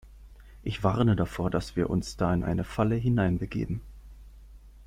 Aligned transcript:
Ich 0.63 0.83
warne 0.83 1.15
davor, 1.15 1.51
dass 1.51 1.75
wir 1.75 1.91
uns 1.91 2.17
da 2.17 2.33
in 2.33 2.43
eine 2.43 2.63
Falle 2.63 2.95
hineinbegeben. 2.95 3.81